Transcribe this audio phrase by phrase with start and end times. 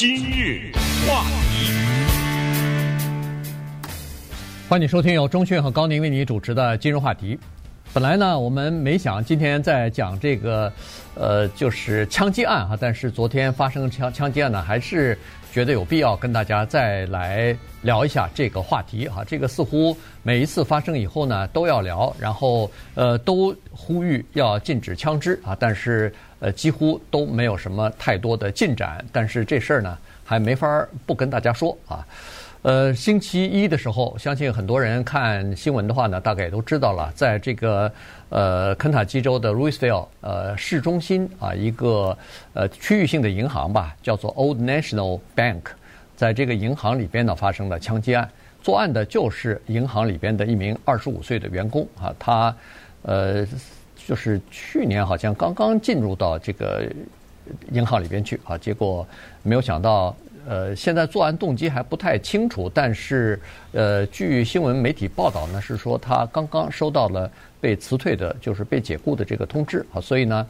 [0.00, 0.72] 今日
[1.06, 1.70] 话题，
[4.66, 7.38] 欢迎收听由钟讯和高宁为你主持的今日话题。
[7.92, 10.72] 本来呢，我们没想今天在讲这个，
[11.14, 12.78] 呃，就是枪击案哈。
[12.80, 15.18] 但是昨天发生枪枪击案呢，还是
[15.52, 19.22] 觉得有必要跟大家再来聊一下这个话题哈。
[19.22, 25.54] 这个似乎每一次发生以后呢，都要聊，然后呃，都呼吁要禁止枪支啊。
[25.60, 26.10] 但是
[26.40, 29.04] 呃，几乎都没有什么太多的进展。
[29.12, 32.04] 但是这事儿呢，还没法不跟大家说啊。
[32.62, 37.90] 呃，星期一的时候，相信很多人看新闻的话呢，大概也都知道了，在这个
[38.28, 42.14] 呃肯塔基州的 Louisville 呃市中心啊，一个
[42.52, 45.62] 呃区域性的银行吧，叫做 Old National Bank，
[46.14, 48.28] 在这个银行里边呢发生了枪击案，
[48.62, 52.54] 作案的就是银行里边的一名二十五岁的员工啊，他
[53.00, 53.46] 呃
[54.06, 56.90] 就是去年好像刚刚进入到这个
[57.72, 59.06] 银行里边去啊，结果
[59.42, 60.14] 没有想到。
[60.48, 63.38] 呃，现在作案动机还不太清楚，但是
[63.72, 67.30] 呃，据新闻媒体报道呢，是说他刚刚收到了
[67.60, 70.44] 被辞退的，就是被解雇的这个通知啊，所以呢，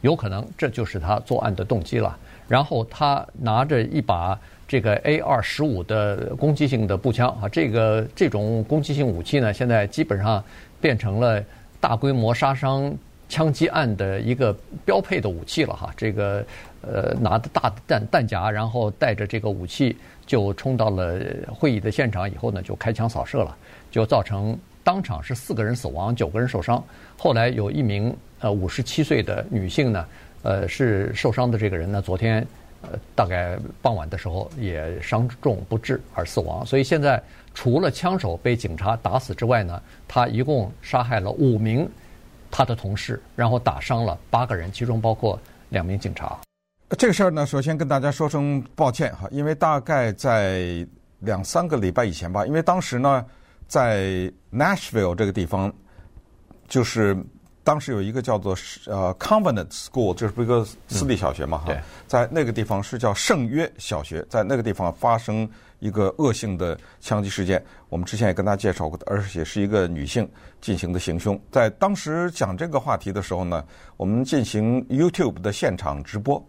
[0.00, 2.18] 有可能这就是他作案的动机了。
[2.48, 10.42] 然后他拿着一把这个 A 二十五的攻击性的步枪啊，这个这种攻击性武器呢，现在基本上
[10.80, 11.42] 变成了
[11.80, 12.96] 大规模杀伤。
[13.30, 16.42] 枪击案的一个标配的武器了哈，这个
[16.80, 23.54] 呃拿着大弹弹夹，然后带着这个武器就冲到了会议的现场以后呢，就开枪扫射了，
[23.90, 26.82] 就造成当场是四个人死亡，九个人受伤。
[27.18, 30.06] 后来有一名呃五十七岁的女性呢，
[30.42, 32.46] 呃是受伤的这个人呢，昨天
[32.82, 36.64] 呃大概傍晚的时候也伤重不治而死亡。
[36.66, 37.22] 所以现在
[37.54, 41.88] 除了枪手被警察打死之外呢，他一共杀害了五名。
[42.50, 46.40] 他的同事，然后打伤了八个人，其中包括两名警察。
[46.96, 53.22] 这个事儿呢，首先跟大家说声抱歉哈，因为大概在两三个礼拜以前吧，因为当时呢，
[53.66, 55.70] 在 Nashville 这个地方，
[56.68, 57.14] 就是
[57.68, 58.56] 当时有一个叫做
[58.86, 65.46] 呃 Convenant School，就是不一个私立小学嘛哈，嗯、在那个地方是叫圣约小学，在那个地方发生
[65.78, 67.62] 一个恶性的枪击事件。
[67.90, 70.26] 我们之前也跟大家介绍过，而且是一个女性
[70.62, 71.38] 进行的行凶。
[71.52, 73.62] 在当时讲这个话题的时候呢，
[73.98, 76.42] 我们进行 YouTube 的现场直播。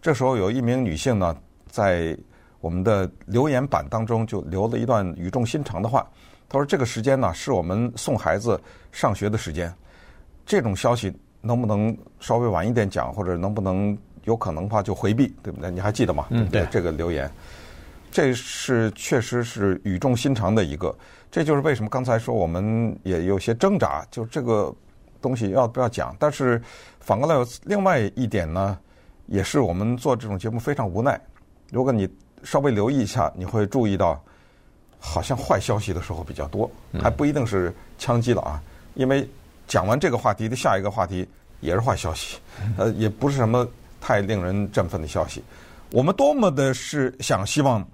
[0.00, 1.36] 这时候有一名女性呢，
[1.68, 2.16] 在
[2.60, 6.08] 我们的留言板当中就留了一段语重心长的话。
[6.48, 8.58] 她说：“这个时间呢，是我们送孩子
[8.90, 9.70] 上学的时间。
[10.46, 15.70] 这种消息能不能稍微晚一点讲，或者能不能有可能的话就回避，对不对？
[15.70, 16.26] 你还记得吗？
[16.30, 17.30] 嗯，对，这个留言。”
[18.12, 20.94] 这是确实是语重心长的一个，
[21.30, 24.70] 这就是为什么刚才说我们也有些挣扎，就这个
[25.22, 26.14] 东西要不要讲？
[26.18, 26.60] 但是
[27.00, 28.78] 反过来有另外一点呢，
[29.28, 31.18] 也是我们做这种节目非常无奈。
[31.70, 32.06] 如果你
[32.44, 34.22] 稍微留意一下，你会注意到，
[34.98, 36.70] 好像坏消息的时候比较多，
[37.00, 38.62] 还不一定是枪击了啊。
[38.92, 39.26] 因为
[39.66, 41.28] 讲完这个话题的下一个话题
[41.60, 42.38] 也是坏消息，
[42.76, 43.66] 呃，也不是什么
[44.00, 45.42] 太令人振奋的消息。
[45.90, 47.86] 我们多么的是想希望。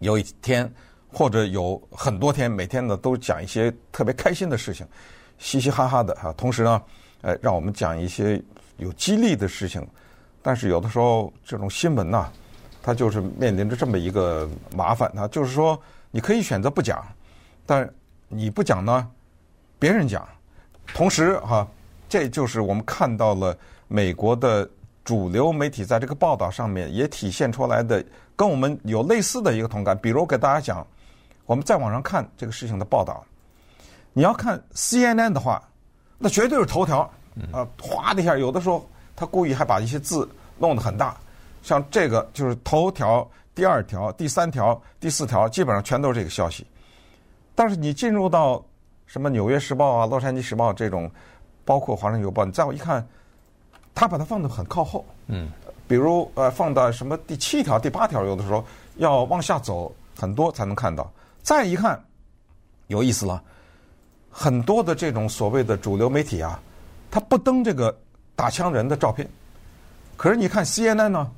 [0.00, 0.66] 有一天，
[1.12, 4.86] 或者有很多天，每天呢都讲一些特别开心的事情，
[5.38, 6.32] 嘻嘻哈哈的哈。
[6.38, 6.80] 同时呢，
[7.20, 8.42] 呃，让我们讲一些
[8.78, 9.86] 有激励的事情。
[10.40, 12.30] 但是有的时候，这种新闻呐，
[12.82, 15.78] 它就是面临着这么一个麻烦啊，就是说
[16.10, 17.06] 你可以选择不讲，
[17.66, 17.86] 但
[18.26, 19.06] 你不讲呢，
[19.78, 20.26] 别人讲。
[20.94, 21.66] 同时哈，
[22.08, 23.56] 这就是我们看到了
[23.88, 24.68] 美国的
[25.04, 28.04] 主流媒体在这个报道上面也体现出来的。
[28.36, 30.86] 跟我们有类似的一个同感，比如给大家讲，
[31.44, 33.22] 我们在网上看这个事情的报道，
[34.14, 35.62] 你要看 CNN 的话，
[36.16, 37.00] 那绝对是头条，
[37.52, 40.26] 啊，哗的一下，有的时候他故意还把一些字
[40.56, 41.14] 弄得很大，
[41.62, 46.66] 像这个就是头条、第二条、第三条、第四条，基本上全都是这个消息。
[47.54, 48.64] 但是你进入到
[49.10, 51.10] 什么《纽约时报》啊、《洛杉矶时报》这种，
[51.64, 53.04] 包括《华盛顿邮报》，你再我一看，
[53.92, 55.50] 他把它放得很靠后，嗯。
[55.88, 58.64] 比如呃，放到什么第七条、第八条，有的时候
[58.98, 61.10] 要往下走很多才能看到。
[61.42, 62.00] 再一看，
[62.86, 63.42] 有意思了，
[64.30, 66.62] 很多的这种所谓的主流媒体啊，
[67.10, 67.92] 他不登这个
[68.36, 69.28] 打枪人的照片。
[70.16, 71.28] 可是你看 CNN 呢，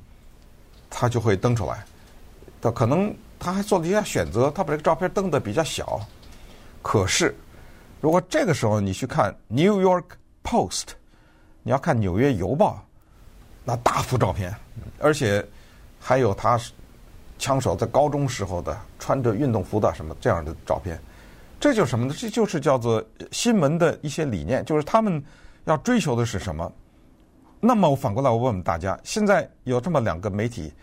[0.91, 1.83] 他就会登出来。
[2.61, 5.99] 他可能他还做了一下选择，他把这个照片登的比较小。
[6.83, 7.35] 可是，
[8.03, 10.03] 如果这个时候你去看 New York
[10.43, 10.87] Post，
[11.61, 12.83] 你要看纽约邮报。
[13.63, 14.53] 那大幅照片，
[14.99, 15.41] 而且
[16.01, 16.59] 还有他
[17.39, 20.99] 枪手在高中时候的穿着运动服的什么这样的照片，
[21.61, 22.13] 这就是什么呢？
[22.13, 23.01] 这就是叫做
[23.31, 25.23] 新闻的一些理念，就是他们
[25.63, 26.69] 要追求的是什么？
[27.61, 30.73] 那么我反过来我问问大家，现在有这么两个媒体，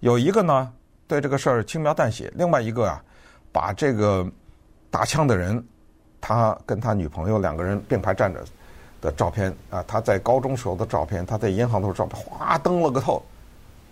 [0.00, 0.72] 有一个呢
[1.06, 3.04] 对这个事儿轻描淡写，另外一个啊，
[3.52, 4.26] 把这个
[4.90, 5.62] 打枪的人，
[6.22, 8.42] 他跟他女朋友两个人并排站着
[9.00, 13.20] 的照片啊，他在高中时候的照片，他在银行的时候照片，哗登了个透。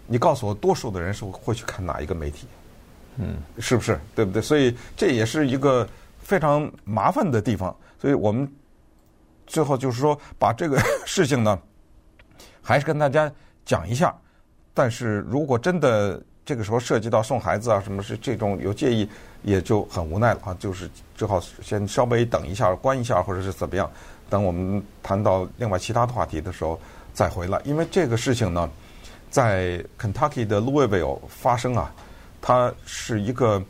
[0.06, 2.47] 你告诉我，多数的人是会去看哪一个媒体？
[3.17, 3.99] 嗯，是不是？
[4.15, 4.41] 对不对？
[4.41, 5.87] 所以这也是一个
[6.21, 7.75] 非常麻烦的地方。
[8.00, 8.50] 所以我们
[9.47, 11.59] 最后就是说，把这个事情呢，
[12.62, 13.31] 还是跟大家
[13.65, 14.17] 讲一下。
[14.73, 19.08] 但是如果真的这个时候涉及到送孩子啊，什么是这种有介意，
[19.44, 20.56] 也就很无奈了啊。
[20.58, 23.88] 就是只好先稍微等一下，关一下，或者是怎么样。
[24.29, 26.76] 等我们谈到另外其他的话题的时候
[27.14, 27.61] 再回来。
[27.64, 28.69] 因为这个事情呢，
[29.31, 31.94] 在 Kentucky 的 Louisville 发生啊，
[32.43, 33.62] 它是一个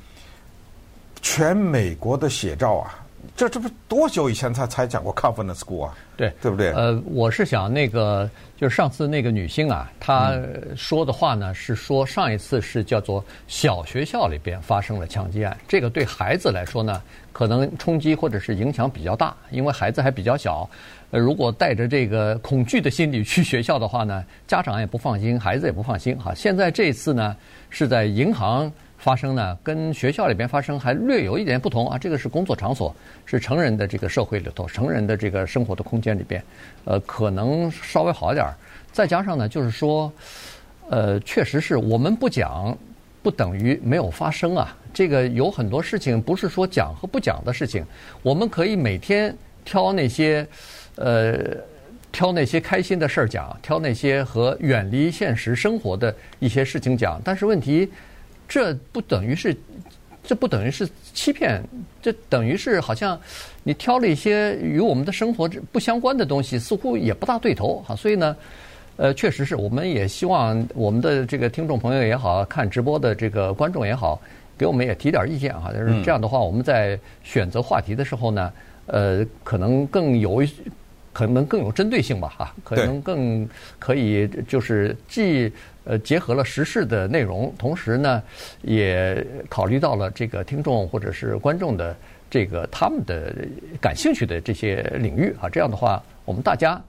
[1.20, 2.99] 全美国的写照啊。
[3.36, 5.94] 这这不多久以前才才讲过 confidence School 啊？
[6.16, 6.72] 对，对不对？
[6.72, 10.38] 呃，我是想那个，就是上次那个女性啊，她
[10.76, 17.02] 说的话呢，是说上一次是叫做小学校里边发生了枪击案，这个对孩子来说呢，
[17.32, 20.68] 可能冲击或者是影响比较大，因为孩子还比较小。
[21.10, 26.34] 呃，如果带着这个恐惧的心理去学校的话呢，家长也不放心，孩子也不放心哈。
[26.34, 27.36] 现在这次呢，
[27.68, 28.70] 是在银行。
[29.00, 31.96] 发生呢，跟学校里边发生还略有一点不同啊。
[31.96, 32.94] 这个是工作场所，
[33.24, 36.42] 是成人的这个社会里头，成人的这个生活的空间里边，
[36.84, 38.46] 呃，可能稍微好一点。
[38.92, 40.12] 再加上呢，就是说，
[40.90, 42.76] 呃，确实是我们不讲，
[43.22, 44.76] 不等于没有发生啊。
[44.92, 47.82] 这个有很多事情不是说讲和不讲的事情，
[48.22, 50.46] 我们可以每天挑那些，
[50.96, 51.56] 呃，
[52.12, 57.18] 挑那些开心的事儿讲，挑那些和远离现实生活的一些事情讲。
[57.24, 57.90] 但是问题。
[58.50, 59.56] 这不等于是，
[60.24, 61.62] 这不等于是欺骗，
[62.02, 63.18] 这等于是好像
[63.62, 67.94] 你挑了一些与我们的生活不相关的东西，似乎也不大对头哈。
[67.94, 68.36] 所以呢，
[68.96, 74.20] 呃，确实是，我们也希望我们的这个听众朋友也好，看直播的这个观众也好，
[74.58, 75.72] 给我们也提点意见哈。
[75.72, 78.52] 就是这样的话，我们在选择话题的时候呢，
[78.86, 80.42] 呃，可能更有，
[81.12, 83.48] 可能更有针对性吧哈，可能更
[83.78, 85.52] 可以就是既。
[85.84, 88.22] 呃，结合了时事的内容，同时呢，
[88.60, 91.96] 也考虑到了这个听众或者是观众的
[92.28, 93.34] 这个他们的
[93.80, 96.80] 感兴趣的这些领域啊，这样的话，我们大家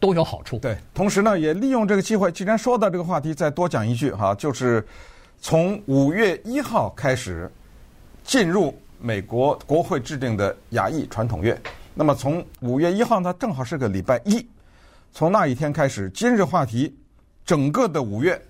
[0.00, 0.58] 都有好处。
[0.58, 4.82] 对，同时呢，也利用这个机会，既然说到这个话题，再多讲一句哈，就是
[5.40, 7.48] 从五月一号开始
[8.24, 11.56] 进入美国国会制定的亚裔传统月。
[11.94, 14.46] 那么从五月一号呢，正好是个礼拜一，
[15.12, 16.94] 从那一天开始，今日话题。
[17.46, 18.40] 整个的五月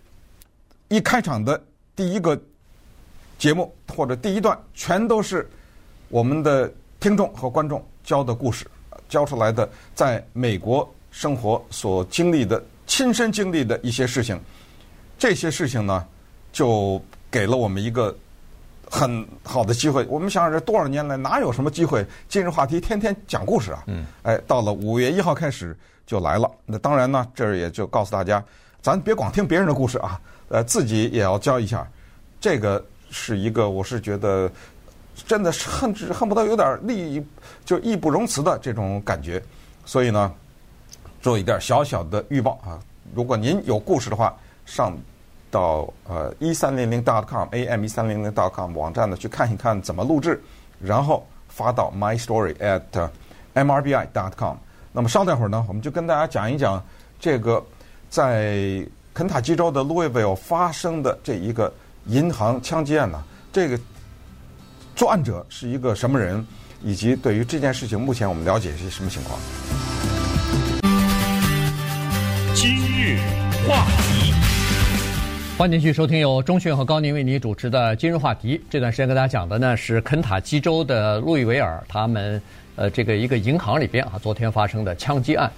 [0.89, 1.59] 一开场的
[1.97, 2.39] 第一个
[3.39, 5.49] 节目或者第一段，全都是
[6.11, 8.67] 我们的听众和观众教的故事，
[9.09, 14.39] 教出来的在美国生活所经历的亲身经历的一些事情。
[15.19, 16.07] 这些事情呢，
[16.53, 18.15] 就给了我们一个
[18.91, 20.05] 很好的机会。
[20.09, 22.05] 我们想想，这多少年来哪有什么机会？
[22.29, 23.85] 今日话题天天讲故事啊！
[23.87, 26.51] 嗯，哎，到了五月一号开始就来了。
[26.67, 28.43] 那当然呢，这儿也就告诉大家。
[28.83, 31.87] 咱别光听别人的故事啊，呃，自己也要教一下。
[32.41, 34.51] 这个是一个，我是觉得
[35.15, 37.25] 真的是恨之恨不得有点力，
[37.65, 39.41] 就义不容辞的这种感觉。
[39.85, 40.33] 所以呢，
[41.21, 42.81] 做一点小小的预报啊。
[43.15, 44.35] 如果您有故事的话，
[44.65, 44.97] 上
[45.51, 50.41] 到呃一三零零 dot com am 一三零零 dot com 网站呢去看一看怎么录制，
[50.81, 53.11] 然后发到 my story at
[53.55, 54.57] mrbi dot com。
[54.93, 56.83] 那么稍待会儿呢，我们就跟大家讲一讲
[57.19, 57.65] 这个。
[58.11, 61.73] 在肯塔基州的路易维尔发生的这一个
[62.07, 63.79] 银行枪击案呢，这个
[64.97, 66.45] 作案者是一个什么人，
[66.83, 69.39] 以及对于这件事情目前我们了解是什么情况？
[72.53, 73.21] 今日
[73.69, 74.10] 话题，
[75.61, 78.57] 欢迎继续收听由钟迅和高宁为你主持的《今日话题》。
[78.71, 82.41] 这段时间跟大家讲的呢是肯塔基州的路易维尔他们
[82.77, 85.53] 呃这个一个银行里边啊昨天发生的枪击案，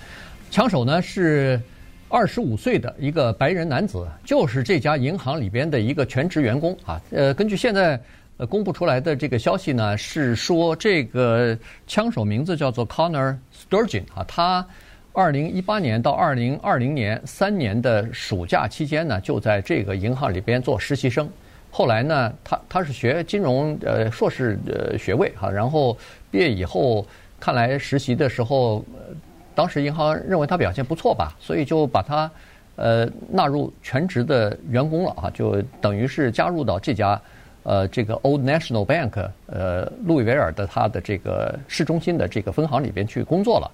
[0.51, 1.61] 枪手呢是。
[2.09, 7.01] 二十五岁的一个白人男子，就是这家银行里边的一个全职员工啊。
[7.13, 7.99] 呃，根据现在
[8.39, 11.57] 呃公布出来的这个消息呢，是说这个
[11.87, 14.25] 枪手名字叫做 Connor Sturgeon 啊。
[14.27, 14.67] 他
[15.13, 21.29] 二零一八年到二零二零年三年的暑假期间呢，就在这个银行里边做实习生。
[21.71, 25.97] 后来呢，他他是学金融呃硕士呃学位哈，然后
[26.31, 27.07] 毕业以后，
[27.39, 28.85] 看来实习的时候。
[28.95, 29.15] 呃
[29.55, 32.31] 当时银行认为他表现不错吧，所以就把他
[32.77, 37.21] 呃纳入全职的员工了啊，就等于是加入到这家
[37.63, 43.71] 呃这个 Old National Bank 呃路易维尔的他的这个市中心的这个分行里边去工作了，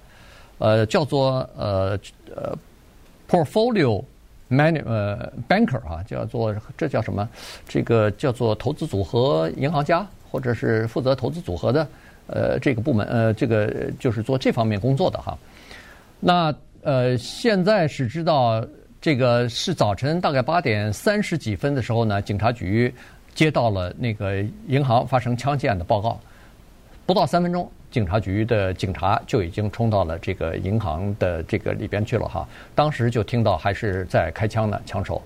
[0.59, 1.99] 呃叫做呃
[2.35, 2.55] 呃
[3.27, 4.03] Portfolio
[4.47, 7.27] man 呃 banker 啊，叫做这叫什么？
[7.67, 11.87] 这个叫做投资组合银行家，或者是负责投资组合的
[12.27, 15.37] 呃这个部门呃这个就是做这方面工作的哈。
[16.19, 18.65] 那呃现在是知道
[18.99, 22.93] 这个是早晨大概八点三十几分的时候呢，警察局
[23.35, 26.19] 接到了那个银行发生枪击案的报告，
[27.05, 27.71] 不到三分钟。
[27.91, 35.21] 警察局的警察就已经冲到了这个银行的这个里边去了哈，当时就听到还是在开枪呢，枪手。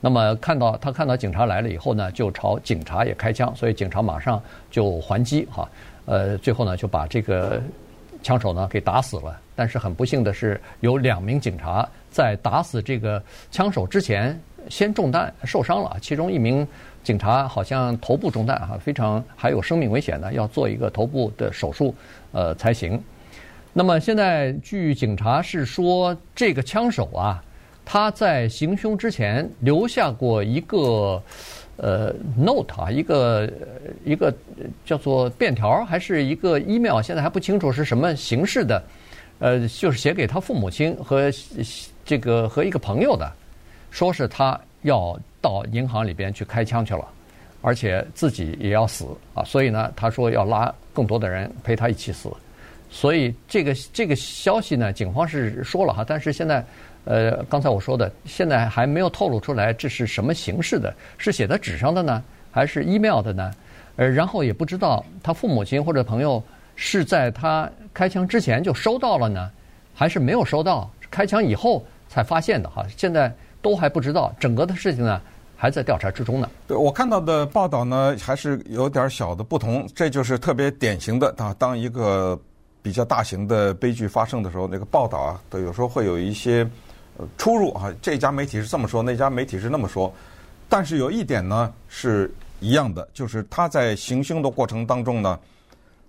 [0.00, 5.68] 那么看到他看到警察来了以后呢，就朝警察也开枪，所以警察马上就还击哈，
[6.06, 7.62] 呃，最后呢就把这个
[8.22, 9.38] 枪手呢给打死了。
[9.54, 16.66] 但是很不幸的是，有两名警察在打死这个枪手之前先中弹受伤了，其中一名。
[17.08, 21.94] 警察好像头部中弹哈，非常还有生命危险的，要做一个头部的手术，
[22.32, 23.02] 呃才行。
[23.72, 27.42] 那么现在据警察是说，这个枪手啊，
[27.82, 31.22] 他在行凶之前留下过一个
[31.78, 33.50] 呃 note 啊，一个
[34.04, 34.30] 一个
[34.84, 38.82] 叫做便条还是一个 email，现在还不清楚是什么形式的，
[39.38, 41.32] 呃，就是写给他父母亲和
[42.04, 43.32] 这个和一个朋友的，
[43.90, 45.18] 说是他要。
[45.40, 47.06] 到银行里边去开枪去了，
[47.60, 49.44] 而且自己也要死啊！
[49.44, 52.28] 所以呢，他说要拉更多的人陪他一起死。
[52.90, 56.64] 所以这个这个消息呢，警方是说了哈，但是现在
[57.04, 63.52] 呃，刚才我说的，现在还没有透露出来这是什么形式的，是写在纸上的呢，还是 email 的呢？
[63.96, 66.42] 呃，然后也不知道他父母亲或者朋友
[66.76, 69.50] 是在他开枪之前就收到了呢，
[69.94, 72.84] 还是没有收到，开枪以后才发现的哈。
[72.96, 73.32] 现在。
[73.60, 75.20] 都还不知道，整个的事情呢
[75.56, 76.48] 还在调查之中呢。
[76.66, 79.88] 对，我看到的报道呢，还是有点小的不同。
[79.94, 82.38] 这就是特别典型的啊，当一个
[82.80, 86.64] 比较大型的悲剧发生的时候，那个报道啊，都有时候会有一些
[87.36, 87.92] 出入啊。
[88.00, 90.12] 这家媒体是这么说，那家媒体是那么说。
[90.68, 95.38] 但是有一点呢是一样的，就是他在行凶的过程当中呢，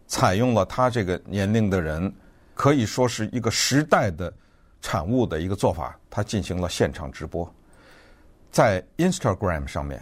[0.06, 2.14] 采用了他这个年龄的人，
[2.54, 4.32] 可以说是一个时代的。
[4.82, 7.52] 产物的一个做法，他进行了现场直播，
[8.52, 10.02] 在 Instagram 上面，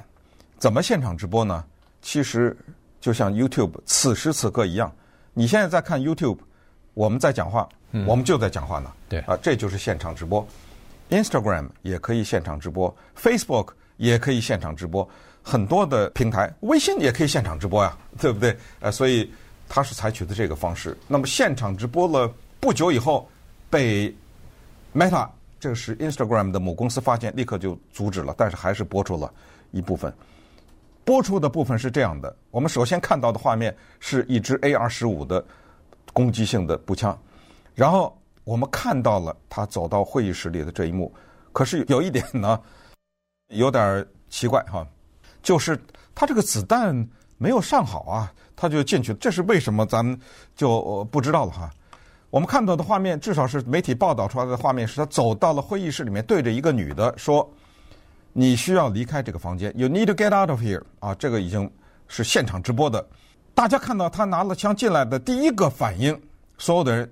[0.57, 1.63] 怎么现场直播呢？
[2.01, 2.55] 其实
[3.01, 4.93] 就像 YouTube 此时此刻一样，
[5.33, 6.37] 你现在在看 YouTube，
[6.93, 7.67] 我们在讲话，
[8.05, 8.91] 我们就在讲话呢。
[9.09, 10.45] 对啊，这就是现场直播。
[11.09, 15.07] Instagram 也可以现场直播，Facebook 也可以现场直播，
[15.41, 18.55] 很多的平台，微信也可以现场直播呀，对不对？
[18.81, 19.31] 呃，所以
[19.69, 20.97] 他是采取的这个方式。
[21.07, 23.29] 那么现场直播了不久以后，
[23.69, 24.13] 被
[24.93, 25.29] Meta
[25.59, 29.31] 这个是 Instagram 的母公司发现，立刻就阻止了，但是还是播出了
[29.71, 30.13] 一部分。
[31.03, 35.43] 播出的部分是这样的：我们首先看到的画面是一支 AR 十五的
[36.13, 37.17] 攻击性的步枪，
[37.73, 41.13] 然后我们看到了他走到会议室里的这一幕。
[41.53, 42.59] 可是有一点呢，
[43.49, 44.85] 有点奇怪哈，
[45.41, 45.79] 就是
[46.13, 49.85] 他这个子弹没有上好啊，他就进去，这是为什么？
[49.85, 50.19] 咱们
[50.55, 51.71] 就不知道了哈。
[52.29, 57.49] 我们看到的画面，至少是媒体报道出来的画面，是他走到了会议室里面，对着一个女的说
[58.33, 61.71] ：“你需要离开这个房间，You need to get out of here。”啊，这个已经
[62.07, 63.05] 是现场直播的。
[63.55, 66.19] 大家看到他拿了枪进来的第一个反应，
[66.57, 67.11] 所有的人，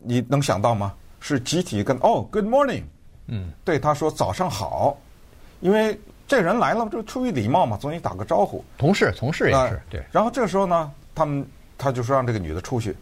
[0.00, 0.92] 你能想到吗？
[1.18, 2.82] 是集体跟哦，Good morning，
[3.28, 4.96] 嗯，对他说早上好，
[5.60, 8.62] 因为这人来了，就出于礼貌嘛，总得打个招呼。
[8.76, 10.04] 同事，同事也是、呃、对。
[10.12, 11.44] 然后这个时候呢，他们
[11.78, 12.94] 他就说让这个女的出去。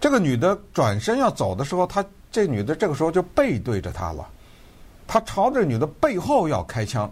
[0.00, 2.02] 这个女的转身要走的时候，她
[2.32, 4.26] 这女的这个时候就背对着他了，
[5.06, 7.10] 他朝着女的背后要开枪，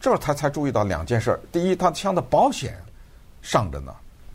[0.00, 2.76] 这儿他才注意到两件事：第一，他枪的保险
[3.42, 3.92] 上着呢；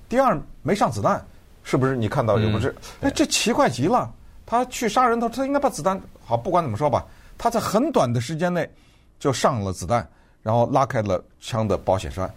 [0.07, 1.25] 第二，没上子弹，
[1.63, 1.97] 是不是？
[1.97, 2.73] 你看到有不是？
[3.01, 4.09] 哎，这奇怪极了。
[4.45, 7.05] 他去杀人，头他应该把子弹好，不管怎么说吧，
[7.37, 8.69] 他在很短的时间内
[9.19, 10.07] 就上了子弹，
[10.43, 12.31] 然后拉开了枪的保险栓。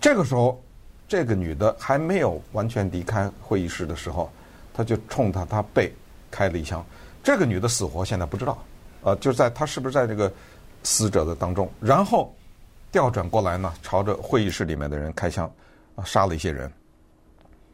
[0.00, 0.62] 这个时候，
[1.08, 4.30] 这个女的还没有完全离开会议室的时候。
[4.80, 5.94] 他就冲他他背
[6.30, 6.82] 开了一枪，
[7.22, 8.56] 这个女的死活现在不知道，
[9.02, 10.32] 呃，就在他是不是在这个
[10.82, 12.34] 死者的当中，然后
[12.90, 15.44] 调转过来呢，朝着会议室里面的人开枪，
[15.96, 16.72] 啊，杀了一些人。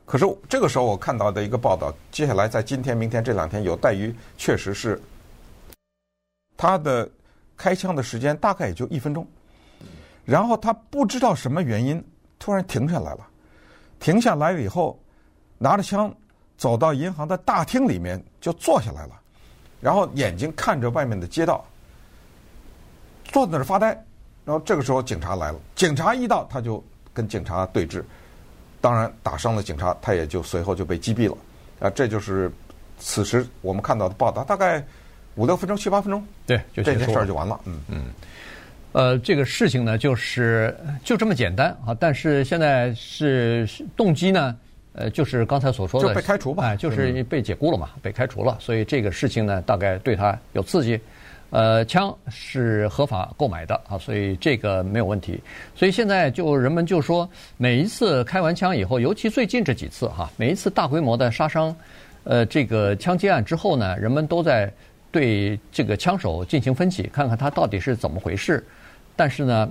[0.05, 5.01] 可是这个时候我看到的一个报道，接下来在今天、明天这两天有待于确实是
[6.57, 7.09] 他的
[7.57, 9.25] 开枪的时间大概也就一分钟，
[10.25, 12.05] 然后他不知道什么原因
[12.41, 13.25] 突然停下来了，
[14.01, 14.99] 停下来了以后
[15.57, 16.13] 拿着枪。
[16.57, 19.13] 走到银行的大厅里面就坐下来了，
[19.81, 21.65] 然后眼睛看着外面的街道，
[23.25, 23.89] 坐在那儿发呆。
[24.45, 26.83] 然后这个时候警察来了，警察一到他就
[27.13, 28.03] 跟警察对峙，
[28.81, 31.37] 当然打伤了警察，他也就随后就被击毙了。
[31.81, 32.51] 啊，这就是
[32.99, 34.45] 此时我们看到的报道。
[34.45, 34.83] 大概
[35.35, 37.61] 五六分钟、七八分钟，对，就这件事儿就完了。
[37.65, 38.05] 嗯嗯。
[38.93, 41.95] 呃，这个事情呢，就是就这么简单啊。
[41.99, 44.57] 但是现在是动机呢，
[44.97, 48.57] 呃，就是刚才所说的，就被开除吧，哎，就是被解雇了嘛，被开除了。
[48.59, 50.99] 所以这个事情呢，大概对他有刺激。
[51.51, 55.41] 呃，枪是合法购买的啊，所以这个没有问题。
[55.77, 61.75] 所以现在就人们就说，每一次开完枪以后，尤其最近这几次哈，每一次大规模的杀伤，
[62.25, 64.71] 呃，这个枪击案之后呢，人们都在
[65.13, 68.67] 对这个枪手进行分析，看看他到底是怎么回事。
[69.15, 69.71] 但是呢，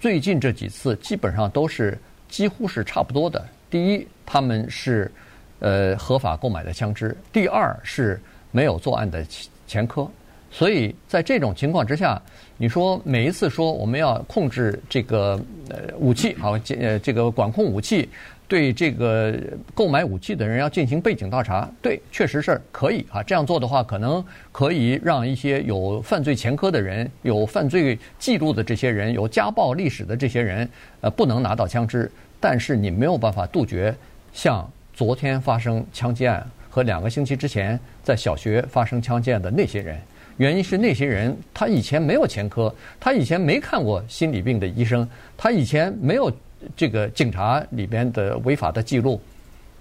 [0.00, 3.44] 最近这几次基本上都是几乎是差不多的。
[3.74, 5.10] 第一，他们是
[5.58, 8.20] 呃合法购买的枪支；第二，是
[8.52, 9.26] 没有作案的
[9.66, 10.08] 前科。
[10.48, 12.22] 所以在这种情况之下，
[12.56, 15.40] 你说每一次说我们要控制这个
[15.70, 18.08] 呃武器，好，呃这个管控武器，
[18.46, 19.36] 对这个
[19.74, 23.24] 购买武器的人要进行背景调查，对，确实是可以啊。
[23.24, 32.08] 这样做的话，可能可以让一些有犯罪前科的人、有犯罪记录的这些人、有家暴历史的这些人，呃，不能拿到枪支。
[32.44, 33.96] 但是你没有办法杜绝
[34.34, 39.98] 像昨天发生枪击案和两个星期之前在小学发生枪击案的那些人。
[40.36, 45.08] 原因是那些人他以前没有前科，他以前没看过心理病的医生，
[45.38, 46.30] 他以前没有
[46.76, 49.18] 这个警察里边的违法的记录。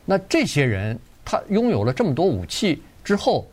[0.05, 3.45] 那这些人他拥有了这么多武器之后，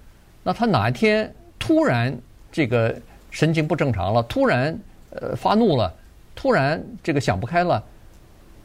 [0.45, 2.17] 那他哪一天突然
[2.53, 2.95] 这个
[3.33, 4.79] 神经不正常了，突然
[5.11, 5.93] 呃发怒了，
[6.37, 7.83] 突然这个想不开了，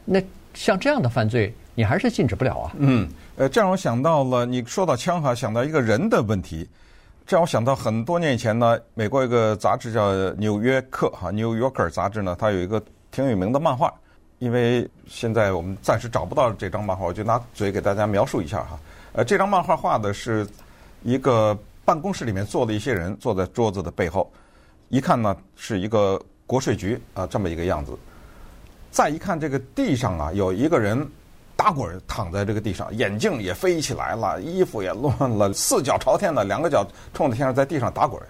[0.04, 0.22] 那
[0.56, 2.72] 像这样的犯罪你还是禁止不了啊。
[2.78, 6.68] 嗯，呃，这让我想到了你说到枪哈，想到一个人的问题。
[7.26, 13.92] 这让我想到很多年以前呢，美国一个杂志叫《纽约客》哈，《New Yorker》杂志呢，它有一个挺有名的漫画。
[14.38, 18.78] 因为现在我们暂时找不到这张漫画，我就拿嘴给大家描述一下哈。
[19.12, 20.46] 呃，这张漫画画的是
[21.02, 24.30] 一个办公室里面坐的一些人坐在桌子的背后，
[24.88, 27.96] 一看呢是一个国税局啊这么一个样子。
[28.96, 31.06] 再一看这个地上啊有一个人。
[31.58, 38.22] 打滚躺在这个地上，眼镜也飞起来了，衣服也乱了，四脚朝天的，两个脚冲着天上，在地上打滚。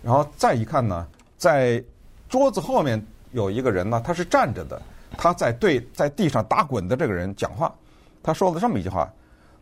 [0.00, 1.04] 然后再一看呢，
[1.36, 1.82] 在
[2.28, 4.80] 桌子后面有一个人呢，他是站着的，
[5.18, 7.74] 他在对在地上打滚的这个人讲话。
[8.22, 9.12] 他说了这么一句话，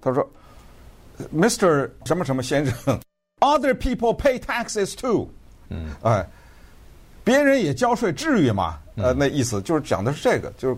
[0.03, 0.31] 他说
[1.35, 1.91] ：“Mr.
[2.05, 3.01] 什么什么先生，
[3.41, 5.31] Other people pay taxes too。”
[5.71, 6.29] 嗯，哎，
[7.25, 8.79] 别人也交税，至于吗？
[8.97, 10.77] 呃，那意思就是讲的是这个，就是。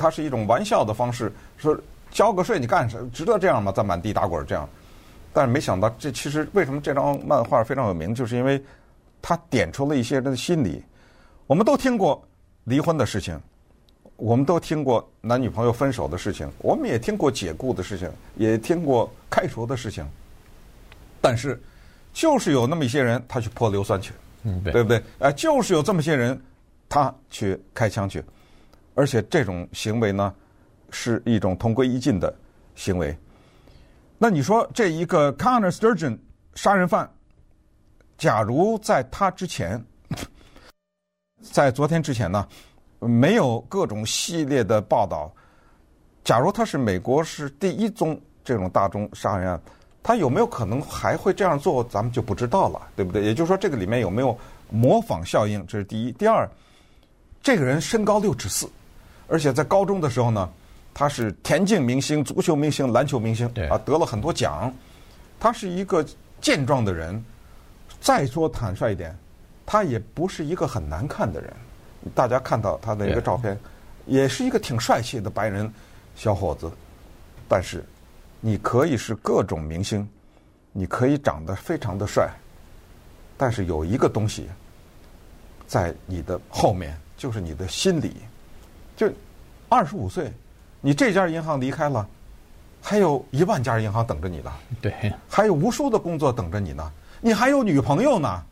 [0.00, 1.76] 它是一种玩笑的方式，说
[2.12, 3.04] 交个税你干什？
[3.12, 3.72] 值得这样吗？
[3.72, 4.68] 在满地打滚这样，
[5.32, 8.62] 但是没想到，这其实为什么这张漫画非常有名，就是因为
[9.20, 10.80] 它点出了一些人的心理。
[11.48, 12.22] 我们都听过
[12.62, 13.36] 离婚的事情，
[14.14, 20.06] 我们都听过男女朋友分手的事情，我们也听过解雇的事情，也听过开除的事情。
[21.20, 21.60] 但是，
[22.12, 24.12] 就是有那么一些人，他去泼硫酸去，
[24.42, 25.02] 嗯，对，不对？
[25.18, 26.40] 哎，就是有这么些人，
[26.88, 28.24] 他去开枪去。
[28.94, 30.34] 而且这种行为呢，
[30.90, 32.34] 是一种同归于尽的
[32.74, 33.16] 行为。
[34.18, 36.18] 那你说这一个 Conor Sturgeon
[36.54, 37.08] 杀人犯，
[38.16, 39.80] 假如在他之前，
[41.40, 42.48] 在昨天之前呢，
[42.98, 45.32] 没有各种系列的报道，
[46.24, 49.62] 假如他是美国是第一宗这种大宗杀人案，
[50.02, 51.84] 他有没有可能还会这样做？
[51.84, 53.24] 咱们就不知道了，对不对？
[53.24, 54.36] 也就是说，这个里面有没有
[54.70, 55.66] 模仿效应？
[55.66, 56.12] 这是第一。
[56.12, 56.48] 第二，
[57.42, 58.68] 这个人身高六尺四。
[59.26, 60.48] 而且在高中的时候呢，
[60.94, 64.72] 他是田径明星、足球明星、篮球明星，啊，得了很多奖。
[65.38, 66.02] 他是一个
[66.40, 67.22] 健壮的人，
[68.00, 69.14] 再说坦率一点，
[69.66, 71.52] 他也不是一个很难看的人。
[72.14, 73.58] 大家看到他的一个照片，
[74.06, 75.70] 也是一个挺帅气的白人
[76.16, 76.70] 小伙子。
[77.46, 77.84] 但是，
[78.40, 80.08] 你可以是各种明星，
[80.72, 82.30] 你可以长得非常的帅，
[83.36, 84.48] 但是有一个东西
[85.66, 88.16] 在你的后面，就是你的心理。
[88.96, 89.10] 就
[89.68, 90.32] 二十五岁，
[90.80, 92.08] 你这家银行离开了，
[92.80, 94.52] 还有一万家银行等着你呢。
[94.80, 96.92] 对，还有无数的工作等着你呢。
[97.20, 98.42] 你还有女朋友呢，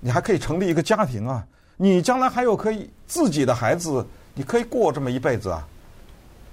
[0.00, 1.46] 你还可以成立一个家庭啊。
[1.76, 5.66] 你将来还有可以自己的孩子，你可以过这么一辈子啊。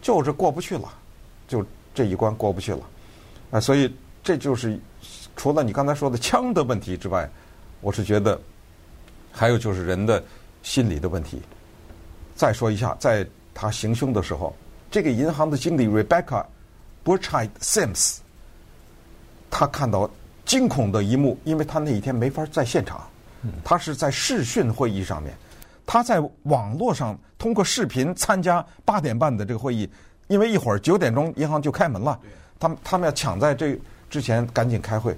[0.01, 0.89] 就是过不去了，
[1.47, 2.81] 就这一关过不去了
[3.51, 3.59] 啊。
[3.59, 4.79] 所以这就是
[5.35, 7.29] 除了你刚才说的枪的问题之外，
[7.81, 8.39] 我是觉得
[9.31, 10.23] 还有就是人的
[10.61, 11.41] 心理的问题。
[12.35, 14.55] 再说一下，在他行凶的时候，
[14.89, 16.43] 这个银行的经理 Rebecca
[17.05, 18.17] Burchide Sims，
[19.51, 20.09] 他看到
[20.45, 23.07] 惊恐的一幕，因为他那一天没法在现场，
[23.63, 25.33] 他是在视讯会议上面，
[25.85, 29.87] 他在网络上通过视频参加八点半的这个会议，
[30.27, 32.19] 因为一会儿九点钟银行就开门了，
[32.59, 33.77] 他们他们要抢在这
[34.09, 35.15] 之前赶紧开会，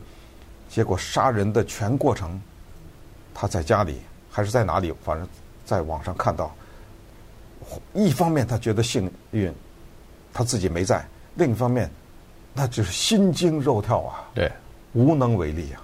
[0.69, 2.41] 结果杀人的全过程，
[3.33, 4.93] 他在家里还是在哪里？
[5.03, 5.27] 反正
[5.65, 6.53] 在网上看到。
[7.93, 9.51] 一方面他觉得幸运，
[10.31, 10.99] 他自己没在；
[11.35, 11.89] 另一方面，
[12.53, 14.51] 那就是心惊肉跳啊，对，
[14.93, 15.81] 无能为力啊，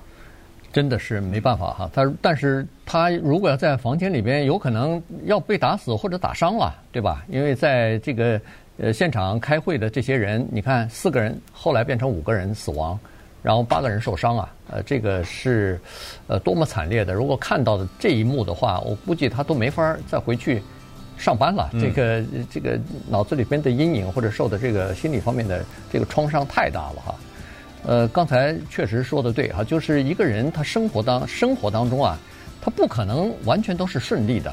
[0.71, 1.89] 真的是没办法哈。
[1.91, 7.25] 他但是他如果要在房间里边，有可能要被打死或者打伤了，对吧？
[7.27, 8.39] 因为在这个
[8.81, 12.99] 呃现场开会的这些人，你看四个人后来变成五个人死亡，
[13.43, 15.79] 然后八个人受伤啊，呃，这个是
[16.25, 17.13] 呃多么惨烈的！
[17.13, 20.61] 如果看到的这一幕的话，我估计他都没法再回去。
[21.15, 27.15] 上班了，这个这个脑子里边的阴影或者受的这个心理方面的这个创伤太大了哈。
[27.85, 32.17] 呃，刚才确实说的对哈，就是一个人他生活当生活当中啊，
[32.59, 34.51] 他不可能完全都是顺利的，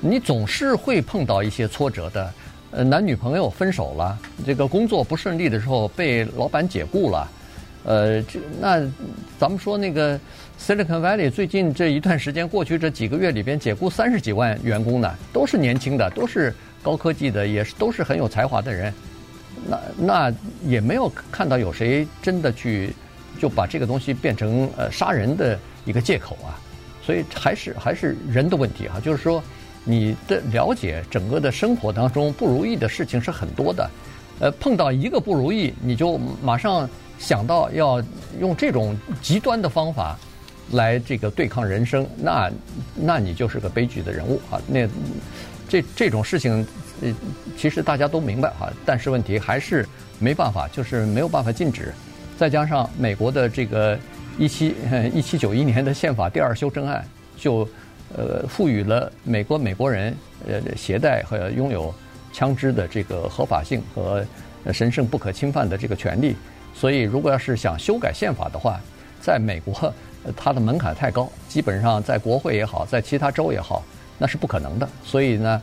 [0.00, 2.32] 你总是会碰到一些挫折的。
[2.70, 7.28] 呃，男女朋友分手了，这个工作不顺利的时候被老板解雇了。
[7.84, 8.80] 呃，这那
[9.38, 10.20] 咱们说那个
[10.60, 18.92] Silicon Valley 最近这一段时间过去这几个月里边解雇三十几万员工呢，都是年轻的，都是高科技的，也是都是很有才华的人。
[19.66, 20.34] 那那
[20.66, 22.92] 也没有看到有谁真的去
[23.38, 26.60] 就把这个东西变成呃杀人的一个借口啊。
[27.02, 29.42] 所以还是还是人的问题哈，就是说
[29.88, 33.90] 你的了解整个的生活当中不如意的事情是很多的，
[34.40, 36.88] 呃，碰到一个不如意你就马上。
[37.20, 38.00] 想到要
[38.38, 40.16] 用这种极端的方法
[40.70, 42.48] 来这个对抗人生，那
[42.94, 44.62] 那你就是个悲剧的人物啊！
[44.68, 44.88] 那
[45.68, 46.64] 这这种事情，
[47.02, 47.12] 呃，
[47.56, 49.84] 其实大家都明白哈，但是问题还是
[50.20, 51.92] 没办法，就是没有办法禁止。
[52.38, 53.98] 再加上美国的这个
[54.38, 54.76] 一七
[55.12, 57.04] 一七九一年的宪法第二修正案，
[57.36, 57.68] 就
[58.16, 60.16] 呃赋予了美国美国人
[60.46, 61.94] 呃携带和拥有
[62.32, 64.24] 枪支的这个合法性和
[64.72, 66.36] 神圣不可侵犯的这个权利。
[66.74, 68.80] 所以，如果要是想修改宪法的话，
[69.20, 69.92] 在美国，
[70.36, 73.82] 它的门槛太高，基本上在国会也好，在其他州也好，
[74.16, 74.88] 那是不可能的。
[75.02, 75.60] 所以呢，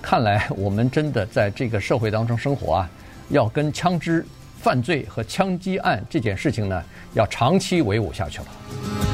[0.00, 2.90] 看来我们真的在这个社会当中生活啊，
[3.30, 4.24] 要跟枪支
[4.60, 9.07] 犯罪和枪击案这件事情呢，要长期为伍下去了。